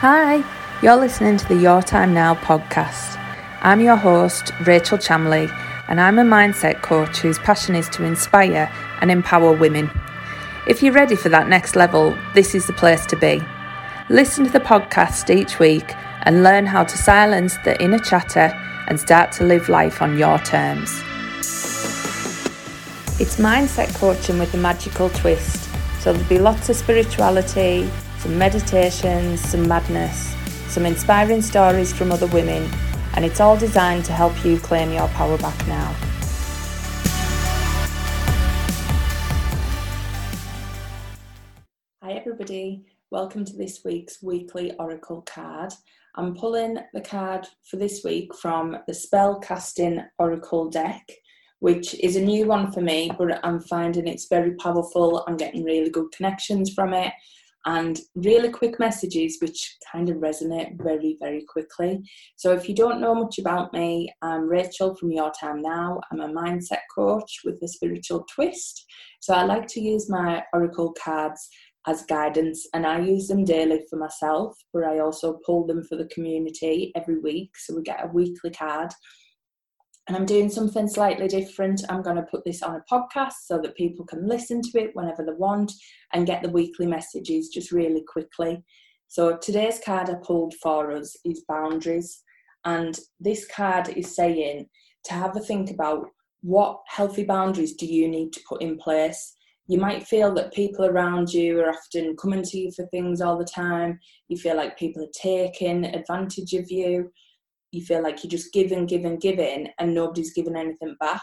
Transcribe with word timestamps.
Hi, 0.00 0.44
you're 0.80 0.94
listening 0.94 1.38
to 1.38 1.48
the 1.48 1.56
Your 1.56 1.82
Time 1.82 2.14
Now 2.14 2.36
podcast. 2.36 3.18
I'm 3.62 3.80
your 3.80 3.96
host, 3.96 4.52
Rachel 4.64 4.96
Chamley, 4.96 5.50
and 5.88 6.00
I'm 6.00 6.20
a 6.20 6.22
mindset 6.22 6.82
coach 6.82 7.16
whose 7.18 7.40
passion 7.40 7.74
is 7.74 7.88
to 7.88 8.04
inspire 8.04 8.72
and 9.00 9.10
empower 9.10 9.52
women. 9.52 9.90
If 10.68 10.84
you're 10.84 10.92
ready 10.92 11.16
for 11.16 11.30
that 11.30 11.48
next 11.48 11.74
level, 11.74 12.16
this 12.32 12.54
is 12.54 12.68
the 12.68 12.74
place 12.74 13.06
to 13.06 13.16
be. 13.16 13.42
Listen 14.08 14.44
to 14.44 14.52
the 14.52 14.60
podcast 14.60 15.34
each 15.34 15.58
week 15.58 15.92
and 16.22 16.44
learn 16.44 16.64
how 16.64 16.84
to 16.84 16.96
silence 16.96 17.56
the 17.64 17.82
inner 17.82 17.98
chatter 17.98 18.54
and 18.86 19.00
start 19.00 19.32
to 19.32 19.44
live 19.44 19.68
life 19.68 20.00
on 20.00 20.16
your 20.16 20.38
terms. 20.38 20.92
It's 23.20 23.34
mindset 23.34 23.92
coaching 23.98 24.38
with 24.38 24.54
a 24.54 24.58
magical 24.58 25.10
twist, 25.10 25.68
so 25.98 26.12
there'll 26.12 26.28
be 26.28 26.38
lots 26.38 26.68
of 26.68 26.76
spirituality 26.76 27.90
some 28.18 28.36
meditations, 28.36 29.40
some 29.40 29.68
madness, 29.68 30.34
some 30.66 30.84
inspiring 30.84 31.40
stories 31.40 31.92
from 31.92 32.10
other 32.10 32.26
women, 32.26 32.68
and 33.14 33.24
it's 33.24 33.38
all 33.38 33.56
designed 33.56 34.04
to 34.04 34.12
help 34.12 34.44
you 34.44 34.58
claim 34.58 34.92
your 34.92 35.06
power 35.08 35.38
back 35.38 35.56
now. 35.68 35.94
Hi, 42.02 42.12
everybody. 42.14 42.84
Welcome 43.12 43.44
to 43.44 43.56
this 43.56 43.84
week's 43.84 44.20
weekly 44.20 44.72
Oracle 44.80 45.22
card. 45.22 45.72
I'm 46.16 46.34
pulling 46.34 46.78
the 46.92 47.00
card 47.00 47.46
for 47.70 47.76
this 47.76 48.02
week 48.02 48.34
from 48.34 48.78
the 48.88 48.94
Spell 48.94 49.38
Casting 49.38 50.02
Oracle 50.18 50.68
deck, 50.68 51.08
which 51.60 51.94
is 52.00 52.16
a 52.16 52.20
new 52.20 52.46
one 52.46 52.72
for 52.72 52.80
me, 52.80 53.12
but 53.16 53.38
I'm 53.44 53.60
finding 53.60 54.08
it's 54.08 54.26
very 54.26 54.56
powerful. 54.56 55.22
I'm 55.28 55.36
getting 55.36 55.62
really 55.62 55.90
good 55.90 56.10
connections 56.10 56.74
from 56.74 56.94
it 56.94 57.12
and 57.66 57.98
really 58.14 58.50
quick 58.50 58.78
messages 58.78 59.38
which 59.40 59.76
kind 59.92 60.08
of 60.08 60.16
resonate 60.16 60.80
very, 60.80 61.16
very 61.20 61.44
quickly. 61.48 62.00
So, 62.36 62.52
if 62.52 62.68
you 62.68 62.74
don't 62.74 63.00
know 63.00 63.14
much 63.14 63.38
about 63.38 63.72
me, 63.72 64.12
I'm 64.22 64.48
Rachel 64.48 64.94
from 64.96 65.12
Your 65.12 65.32
Time 65.38 65.60
Now. 65.60 66.00
I'm 66.10 66.20
a 66.20 66.28
mindset 66.28 66.80
coach 66.94 67.40
with 67.44 67.62
a 67.62 67.68
spiritual 67.68 68.24
twist. 68.34 68.84
So, 69.20 69.34
I 69.34 69.44
like 69.44 69.66
to 69.68 69.80
use 69.80 70.08
my 70.08 70.42
Oracle 70.52 70.94
cards 71.02 71.48
as 71.86 72.02
guidance 72.02 72.66
and 72.74 72.86
I 72.86 73.00
use 73.00 73.28
them 73.28 73.44
daily 73.44 73.82
for 73.88 73.98
myself, 73.98 74.56
but 74.72 74.84
I 74.84 74.98
also 74.98 75.38
pull 75.44 75.66
them 75.66 75.82
for 75.84 75.96
the 75.96 76.06
community 76.06 76.92
every 76.94 77.18
week. 77.18 77.50
So, 77.56 77.76
we 77.76 77.82
get 77.82 78.04
a 78.04 78.08
weekly 78.08 78.50
card 78.50 78.92
and 80.08 80.16
I'm 80.16 80.24
doing 80.24 80.48
something 80.48 80.88
slightly 80.88 81.28
different. 81.28 81.84
I'm 81.90 82.02
going 82.02 82.16
to 82.16 82.22
put 82.22 82.42
this 82.44 82.62
on 82.62 82.74
a 82.74 82.84
podcast 82.90 83.34
so 83.44 83.60
that 83.60 83.76
people 83.76 84.06
can 84.06 84.26
listen 84.26 84.62
to 84.62 84.78
it 84.82 84.90
whenever 84.94 85.22
they 85.22 85.32
want 85.32 85.70
and 86.14 86.26
get 86.26 86.42
the 86.42 86.48
weekly 86.48 86.86
messages 86.86 87.50
just 87.50 87.70
really 87.72 88.02
quickly. 88.08 88.64
So 89.08 89.36
today's 89.36 89.80
card 89.84 90.08
I 90.08 90.14
pulled 90.14 90.54
for 90.62 90.92
us 90.92 91.14
is 91.26 91.44
boundaries. 91.46 92.22
And 92.64 92.98
this 93.20 93.46
card 93.54 93.90
is 93.90 94.16
saying 94.16 94.66
to 95.04 95.12
have 95.12 95.36
a 95.36 95.40
think 95.40 95.70
about 95.70 96.06
what 96.40 96.80
healthy 96.86 97.24
boundaries 97.24 97.74
do 97.74 97.84
you 97.84 98.08
need 98.08 98.32
to 98.32 98.40
put 98.48 98.62
in 98.62 98.78
place. 98.78 99.36
You 99.66 99.78
might 99.78 100.06
feel 100.06 100.32
that 100.34 100.54
people 100.54 100.86
around 100.86 101.34
you 101.34 101.60
are 101.60 101.68
often 101.68 102.16
coming 102.16 102.42
to 102.42 102.58
you 102.58 102.72
for 102.72 102.86
things 102.86 103.20
all 103.20 103.36
the 103.36 103.44
time. 103.44 103.98
You 104.28 104.38
feel 104.38 104.56
like 104.56 104.78
people 104.78 105.02
are 105.02 105.20
taking 105.20 105.84
advantage 105.84 106.54
of 106.54 106.70
you 106.70 107.10
you 107.70 107.84
feel 107.84 108.02
like 108.02 108.22
you're 108.22 108.30
just 108.30 108.52
giving, 108.52 108.86
giving, 108.86 109.18
giving, 109.18 109.68
and 109.78 109.94
nobody's 109.94 110.32
giving 110.32 110.56
anything 110.56 110.96
back. 111.00 111.22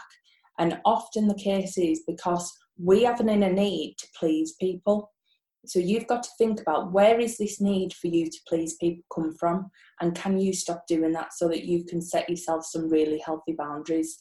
And 0.58 0.80
often 0.84 1.28
the 1.28 1.34
case 1.34 1.76
is 1.76 2.02
because 2.06 2.52
we 2.78 3.02
have 3.02 3.20
an 3.20 3.28
inner 3.28 3.52
need 3.52 3.96
to 3.98 4.06
please 4.18 4.54
people. 4.60 5.12
So 5.66 5.80
you've 5.80 6.06
got 6.06 6.22
to 6.22 6.30
think 6.38 6.60
about 6.60 6.92
where 6.92 7.18
is 7.18 7.36
this 7.36 7.60
need 7.60 7.92
for 7.92 8.06
you 8.06 8.26
to 8.26 8.38
please 8.48 8.76
people 8.76 9.02
come 9.12 9.34
from, 9.34 9.68
and 10.00 10.14
can 10.14 10.38
you 10.38 10.52
stop 10.52 10.86
doing 10.86 11.12
that 11.12 11.32
so 11.32 11.48
that 11.48 11.64
you 11.64 11.84
can 11.84 12.00
set 12.00 12.30
yourself 12.30 12.64
some 12.64 12.88
really 12.88 13.18
healthy 13.18 13.52
boundaries. 13.52 14.18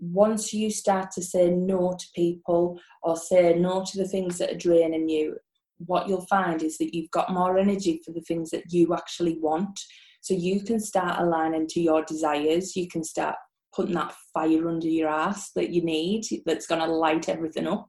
Once 0.00 0.52
you 0.52 0.70
start 0.70 1.10
to 1.10 1.22
say 1.22 1.50
no 1.50 1.94
to 1.98 2.06
people 2.14 2.80
or 3.02 3.16
say 3.16 3.54
no 3.58 3.84
to 3.84 3.98
the 3.98 4.08
things 4.08 4.38
that 4.38 4.52
are 4.52 4.58
draining 4.58 5.08
you, 5.08 5.36
what 5.78 6.08
you'll 6.08 6.26
find 6.26 6.62
is 6.62 6.78
that 6.78 6.94
you've 6.94 7.10
got 7.10 7.32
more 7.32 7.58
energy 7.58 8.00
for 8.04 8.12
the 8.12 8.22
things 8.22 8.48
that 8.50 8.64
you 8.72 8.94
actually 8.94 9.38
want. 9.40 9.78
So 10.26 10.34
you 10.34 10.60
can 10.60 10.80
start 10.80 11.20
aligning 11.20 11.68
to 11.68 11.80
your 11.80 12.02
desires. 12.02 12.74
You 12.74 12.88
can 12.88 13.04
start 13.04 13.36
putting 13.72 13.94
that 13.94 14.12
fire 14.34 14.68
under 14.68 14.88
your 14.88 15.08
ass 15.08 15.52
that 15.52 15.70
you 15.70 15.84
need 15.84 16.24
that's 16.44 16.66
going 16.66 16.80
to 16.80 16.92
light 16.92 17.28
everything 17.28 17.68
up. 17.68 17.88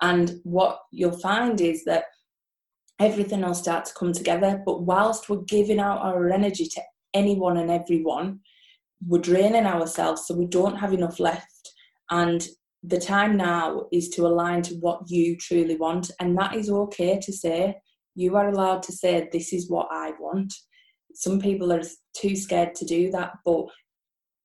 And 0.00 0.34
what 0.44 0.78
you'll 0.92 1.18
find 1.18 1.60
is 1.60 1.82
that 1.86 2.04
everything 3.00 3.40
will 3.40 3.54
start 3.54 3.86
to 3.86 3.94
come 3.94 4.12
together. 4.12 4.62
But 4.64 4.82
whilst 4.82 5.28
we're 5.28 5.42
giving 5.48 5.80
out 5.80 5.98
our 5.98 6.30
energy 6.30 6.66
to 6.66 6.82
anyone 7.12 7.56
and 7.56 7.72
everyone, 7.72 8.38
we're 9.04 9.18
draining 9.18 9.66
ourselves 9.66 10.28
so 10.28 10.36
we 10.36 10.46
don't 10.46 10.76
have 10.76 10.92
enough 10.92 11.18
left. 11.18 11.72
And 12.08 12.46
the 12.84 13.00
time 13.00 13.36
now 13.36 13.86
is 13.90 14.10
to 14.10 14.28
align 14.28 14.62
to 14.62 14.74
what 14.74 15.10
you 15.10 15.36
truly 15.38 15.74
want. 15.74 16.12
And 16.20 16.38
that 16.38 16.54
is 16.54 16.70
okay 16.70 17.18
to 17.20 17.32
say. 17.32 17.78
You 18.14 18.36
are 18.36 18.50
allowed 18.50 18.84
to 18.84 18.92
say, 18.92 19.28
This 19.32 19.52
is 19.52 19.68
what 19.68 19.88
I 19.90 20.12
want 20.20 20.54
some 21.14 21.40
people 21.40 21.72
are 21.72 21.82
too 22.16 22.36
scared 22.36 22.74
to 22.76 22.84
do 22.84 23.10
that, 23.12 23.32
but 23.44 23.66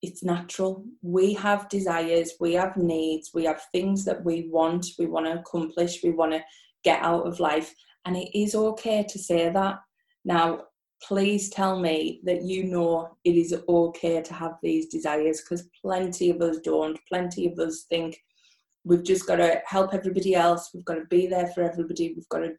it's 0.01 0.23
natural. 0.23 0.85
We 1.01 1.33
have 1.33 1.69
desires, 1.69 2.33
we 2.39 2.53
have 2.53 2.77
needs, 2.77 3.31
we 3.33 3.43
have 3.45 3.61
things 3.71 4.05
that 4.05 4.23
we 4.23 4.49
want, 4.51 4.85
we 4.97 5.07
want 5.07 5.25
to 5.25 5.39
accomplish, 5.39 5.99
we 6.03 6.11
want 6.11 6.31
to 6.33 6.43
get 6.83 7.01
out 7.01 7.27
of 7.27 7.39
life. 7.39 7.73
And 8.05 8.15
it 8.15 8.37
is 8.37 8.55
okay 8.55 9.05
to 9.09 9.19
say 9.19 9.49
that. 9.49 9.79
Now, 10.23 10.63
please 11.03 11.49
tell 11.49 11.79
me 11.79 12.21
that 12.23 12.43
you 12.43 12.65
know 12.65 13.17
it 13.23 13.35
is 13.35 13.53
okay 13.67 14.21
to 14.21 14.33
have 14.33 14.53
these 14.61 14.87
desires 14.87 15.41
because 15.41 15.67
plenty 15.81 16.29
of 16.29 16.41
us 16.41 16.57
don't. 16.59 16.99
Plenty 17.09 17.51
of 17.51 17.59
us 17.59 17.85
think 17.89 18.17
we've 18.85 19.03
just 19.03 19.27
got 19.27 19.37
to 19.37 19.61
help 19.65 19.93
everybody 19.93 20.35
else, 20.35 20.69
we've 20.73 20.85
got 20.85 20.95
to 20.95 21.05
be 21.09 21.27
there 21.27 21.47
for 21.47 21.61
everybody, 21.63 22.13
we've 22.15 22.29
got 22.29 22.39
to, 22.39 22.51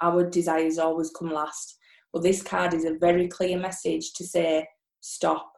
our 0.00 0.28
desires 0.28 0.78
always 0.78 1.10
come 1.10 1.30
last. 1.30 1.78
Well, 2.14 2.22
this 2.22 2.44
card 2.44 2.74
is 2.74 2.84
a 2.84 2.94
very 2.94 3.26
clear 3.26 3.58
message 3.58 4.12
to 4.12 4.24
say, 4.24 4.68
stop. 5.00 5.52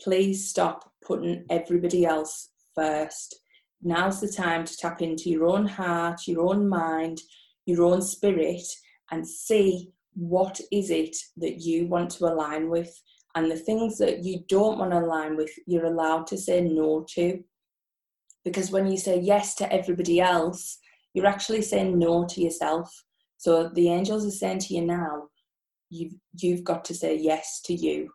Please 0.00 0.50
stop 0.50 0.90
putting 1.06 1.44
everybody 1.48 2.04
else 2.04 2.50
first. 2.74 3.36
Now's 3.82 4.20
the 4.20 4.26
time 4.26 4.64
to 4.64 4.76
tap 4.76 5.00
into 5.00 5.30
your 5.30 5.46
own 5.46 5.64
heart, 5.64 6.26
your 6.26 6.40
own 6.40 6.68
mind, 6.68 7.20
your 7.66 7.84
own 7.84 8.02
spirit, 8.02 8.64
and 9.12 9.24
see 9.26 9.92
what 10.14 10.60
is 10.72 10.90
it 10.90 11.14
that 11.36 11.60
you 11.60 11.86
want 11.86 12.10
to 12.10 12.24
align 12.24 12.68
with. 12.68 12.92
And 13.36 13.48
the 13.48 13.56
things 13.56 13.96
that 13.98 14.24
you 14.24 14.40
don't 14.48 14.78
want 14.78 14.90
to 14.90 14.98
align 14.98 15.36
with, 15.36 15.52
you're 15.68 15.86
allowed 15.86 16.26
to 16.28 16.36
say 16.36 16.62
no 16.62 17.06
to. 17.10 17.44
Because 18.44 18.72
when 18.72 18.90
you 18.90 18.96
say 18.96 19.20
yes 19.20 19.54
to 19.56 19.72
everybody 19.72 20.20
else, 20.20 20.78
you're 21.14 21.26
actually 21.26 21.62
saying 21.62 21.96
no 21.96 22.26
to 22.26 22.40
yourself. 22.40 22.92
So 23.36 23.68
the 23.68 23.88
angels 23.88 24.26
are 24.26 24.30
saying 24.32 24.58
to 24.60 24.74
you 24.74 24.84
now, 24.84 25.28
you've 25.90 26.14
you've 26.34 26.64
got 26.64 26.84
to 26.86 26.94
say 26.94 27.16
yes 27.16 27.60
to 27.66 27.74
you. 27.74 28.10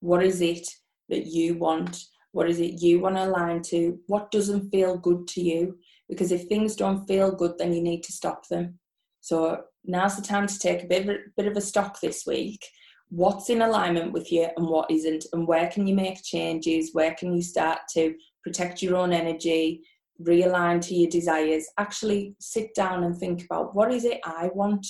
What 0.00 0.22
is 0.22 0.40
it 0.40 0.68
that 1.08 1.26
you 1.26 1.54
want? 1.54 2.04
What 2.32 2.50
is 2.50 2.60
it 2.60 2.82
you 2.82 3.00
want 3.00 3.16
to 3.16 3.24
align 3.24 3.62
to? 3.62 3.98
What 4.06 4.30
doesn't 4.30 4.70
feel 4.70 4.96
good 4.96 5.26
to 5.28 5.40
you? 5.40 5.78
Because 6.08 6.32
if 6.32 6.44
things 6.44 6.76
don't 6.76 7.06
feel 7.06 7.32
good 7.32 7.58
then 7.58 7.72
you 7.72 7.82
need 7.82 8.02
to 8.04 8.12
stop 8.12 8.46
them. 8.48 8.78
So 9.20 9.62
now's 9.84 10.16
the 10.16 10.22
time 10.22 10.46
to 10.46 10.58
take 10.58 10.84
a 10.84 10.86
bit 10.86 11.02
of 11.02 11.08
a, 11.08 11.18
bit 11.36 11.46
of 11.46 11.56
a 11.56 11.60
stock 11.60 12.00
this 12.00 12.24
week. 12.26 12.64
What's 13.08 13.50
in 13.50 13.62
alignment 13.62 14.12
with 14.12 14.30
you 14.32 14.48
and 14.56 14.68
what 14.68 14.90
isn't? 14.90 15.26
And 15.32 15.46
where 15.46 15.68
can 15.68 15.86
you 15.86 15.94
make 15.94 16.22
changes? 16.22 16.90
Where 16.92 17.14
can 17.14 17.34
you 17.34 17.42
start 17.42 17.80
to 17.94 18.14
protect 18.42 18.82
your 18.82 18.96
own 18.96 19.12
energy 19.12 19.82
realign 20.20 20.80
to 20.82 20.94
your 20.94 21.10
desires? 21.10 21.66
Actually 21.78 22.34
sit 22.40 22.74
down 22.74 23.04
and 23.04 23.16
think 23.16 23.44
about 23.44 23.74
what 23.74 23.92
is 23.92 24.04
it 24.04 24.20
i 24.24 24.50
want 24.54 24.86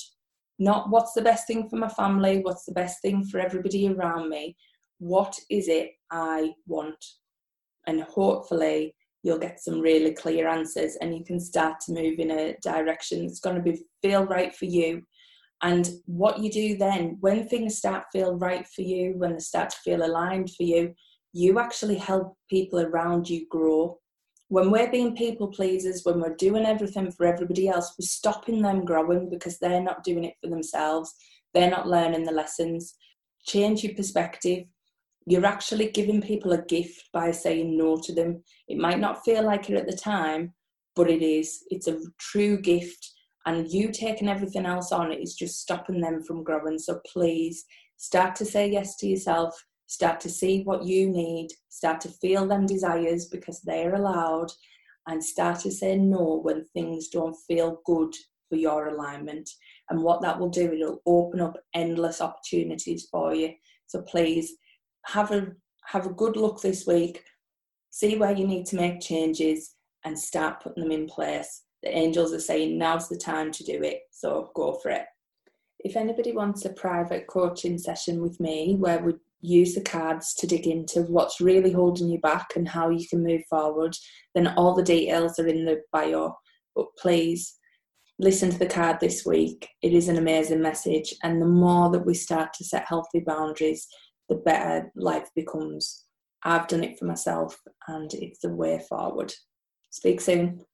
not 0.58 0.90
what's 0.90 1.12
the 1.12 1.22
best 1.22 1.46
thing 1.46 1.68
for 1.68 1.76
my 1.76 1.88
family, 1.88 2.40
what's 2.40 2.64
the 2.64 2.72
best 2.72 3.02
thing 3.02 3.24
for 3.24 3.38
everybody 3.38 3.88
around 3.88 4.28
me. 4.28 4.56
What 4.98 5.38
is 5.50 5.68
it 5.68 5.90
I 6.10 6.52
want? 6.66 7.04
And 7.86 8.02
hopefully, 8.02 8.94
you'll 9.26 9.38
get 9.38 9.60
some 9.60 9.80
really 9.80 10.12
clear 10.12 10.46
answers 10.48 10.96
and 11.00 11.16
you 11.16 11.24
can 11.24 11.40
start 11.40 11.80
to 11.80 11.92
move 11.92 12.20
in 12.20 12.30
a 12.30 12.56
direction 12.62 13.26
that's 13.26 13.40
going 13.40 13.56
to 13.56 13.62
be 13.62 13.82
feel 14.00 14.24
right 14.24 14.54
for 14.54 14.66
you 14.66 15.02
and 15.62 15.90
what 16.06 16.38
you 16.38 16.50
do 16.50 16.76
then 16.76 17.16
when 17.20 17.48
things 17.48 17.76
start 17.76 18.04
feel 18.12 18.36
right 18.36 18.66
for 18.68 18.82
you 18.82 19.14
when 19.16 19.32
they 19.32 19.38
start 19.40 19.70
to 19.70 19.76
feel 19.84 20.04
aligned 20.04 20.48
for 20.50 20.62
you 20.62 20.94
you 21.32 21.58
actually 21.58 21.96
help 21.96 22.36
people 22.48 22.78
around 22.78 23.28
you 23.28 23.46
grow 23.50 23.98
when 24.48 24.70
we're 24.70 24.90
being 24.90 25.16
people 25.16 25.48
pleasers, 25.48 26.02
when 26.04 26.20
we're 26.20 26.36
doing 26.36 26.64
everything 26.66 27.10
for 27.10 27.26
everybody 27.26 27.68
else, 27.68 27.94
we're 27.98 28.06
stopping 28.06 28.62
them 28.62 28.84
growing 28.84 29.28
because 29.28 29.58
they're 29.58 29.82
not 29.82 30.04
doing 30.04 30.24
it 30.24 30.34
for 30.40 30.48
themselves. 30.48 31.12
They're 31.52 31.70
not 31.70 31.88
learning 31.88 32.24
the 32.24 32.32
lessons. 32.32 32.94
Change 33.44 33.82
your 33.82 33.94
perspective. 33.94 34.64
You're 35.26 35.46
actually 35.46 35.90
giving 35.90 36.22
people 36.22 36.52
a 36.52 36.62
gift 36.62 37.08
by 37.12 37.32
saying 37.32 37.76
no 37.76 37.96
to 38.04 38.14
them. 38.14 38.42
It 38.68 38.78
might 38.78 39.00
not 39.00 39.24
feel 39.24 39.44
like 39.44 39.68
it 39.68 39.76
at 39.76 39.86
the 39.88 39.96
time, 39.96 40.54
but 40.94 41.10
it 41.10 41.22
is. 41.22 41.64
It's 41.70 41.88
a 41.88 42.00
true 42.18 42.58
gift. 42.60 43.12
and 43.46 43.70
you 43.70 43.90
taking 43.92 44.28
everything 44.28 44.66
else 44.66 44.90
on 44.92 45.12
is 45.12 45.34
just 45.34 45.60
stopping 45.60 46.00
them 46.00 46.22
from 46.22 46.42
growing. 46.42 46.78
So 46.78 47.00
please 47.12 47.64
start 47.96 48.34
to 48.36 48.44
say 48.44 48.68
yes 48.70 48.96
to 48.96 49.06
yourself, 49.06 49.54
start 49.86 50.20
to 50.20 50.30
see 50.30 50.62
what 50.62 50.84
you 50.84 51.08
need, 51.08 51.48
start 51.68 52.00
to 52.02 52.08
feel 52.08 52.46
them 52.46 52.66
desires 52.66 53.26
because 53.26 53.60
they're 53.60 53.94
allowed, 53.94 54.50
and 55.06 55.22
start 55.22 55.60
to 55.60 55.70
say 55.70 55.96
no 55.96 56.40
when 56.42 56.64
things 56.64 57.08
don't 57.08 57.36
feel 57.46 57.80
good 57.84 58.12
for 58.48 58.56
your 58.56 58.88
alignment. 58.88 59.48
And 59.90 60.02
what 60.02 60.20
that 60.22 60.38
will 60.38 60.48
do, 60.48 60.72
it'll 60.72 61.02
open 61.06 61.40
up 61.40 61.56
endless 61.74 62.20
opportunities 62.20 63.06
for 63.10 63.34
you. 63.34 63.54
So 63.86 64.02
please 64.02 64.54
have 65.06 65.30
a 65.30 65.52
have 65.84 66.06
a 66.06 66.14
good 66.14 66.36
look 66.36 66.60
this 66.60 66.84
week, 66.84 67.22
see 67.90 68.16
where 68.16 68.32
you 68.32 68.46
need 68.46 68.66
to 68.66 68.76
make 68.76 69.00
changes, 69.00 69.76
and 70.04 70.18
start 70.18 70.60
putting 70.60 70.82
them 70.82 70.92
in 70.92 71.06
place 71.06 71.62
the 71.86 71.96
angels 71.96 72.32
are 72.32 72.40
saying 72.40 72.76
now's 72.76 73.08
the 73.08 73.16
time 73.16 73.52
to 73.52 73.64
do 73.64 73.82
it, 73.82 74.02
so 74.10 74.50
go 74.54 74.72
for 74.82 74.90
it. 74.90 75.04
If 75.78 75.96
anybody 75.96 76.32
wants 76.32 76.64
a 76.64 76.70
private 76.70 77.28
coaching 77.28 77.78
session 77.78 78.20
with 78.20 78.40
me 78.40 78.74
where 78.76 78.98
we 78.98 79.14
use 79.40 79.74
the 79.74 79.80
cards 79.80 80.34
to 80.34 80.46
dig 80.46 80.66
into 80.66 81.02
what's 81.02 81.40
really 81.40 81.72
holding 81.72 82.08
you 82.08 82.18
back 82.20 82.48
and 82.56 82.68
how 82.68 82.88
you 82.88 83.06
can 83.08 83.22
move 83.22 83.42
forward, 83.48 83.94
then 84.34 84.48
all 84.56 84.74
the 84.74 84.82
details 84.82 85.38
are 85.38 85.46
in 85.46 85.64
the 85.64 85.80
bio. 85.92 86.36
But 86.74 86.86
please 86.98 87.56
listen 88.18 88.50
to 88.50 88.58
the 88.58 88.66
card 88.66 88.98
this 89.00 89.24
week. 89.26 89.68
It 89.82 89.92
is 89.92 90.08
an 90.08 90.16
amazing 90.16 90.62
message, 90.62 91.14
and 91.22 91.40
the 91.40 91.46
more 91.46 91.90
that 91.90 92.06
we 92.06 92.14
start 92.14 92.52
to 92.54 92.64
set 92.64 92.86
healthy 92.88 93.20
boundaries, 93.20 93.86
the 94.28 94.36
better 94.36 94.90
life 94.96 95.28
becomes. 95.34 96.04
I've 96.42 96.68
done 96.68 96.84
it 96.84 96.98
for 96.98 97.04
myself, 97.04 97.60
and 97.88 98.12
it's 98.14 98.40
the 98.40 98.50
way 98.50 98.80
forward. 98.88 99.34
Speak 99.90 100.20
soon. 100.20 100.64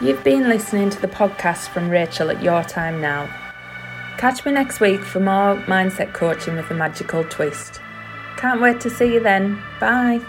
You've 0.00 0.24
been 0.24 0.48
listening 0.48 0.90
to 0.90 1.00
the 1.00 1.08
podcast 1.08 1.68
from 1.68 1.88
Rachel 1.88 2.30
at 2.30 2.42
Your 2.42 2.64
Time 2.64 3.00
Now. 3.00 3.41
Catch 4.22 4.44
me 4.44 4.52
next 4.52 4.78
week 4.78 5.00
for 5.00 5.18
more 5.18 5.56
mindset 5.66 6.12
coaching 6.12 6.54
with 6.54 6.70
a 6.70 6.74
magical 6.74 7.24
twist. 7.24 7.80
Can't 8.36 8.60
wait 8.60 8.80
to 8.82 8.88
see 8.88 9.14
you 9.14 9.18
then. 9.18 9.60
Bye. 9.80 10.20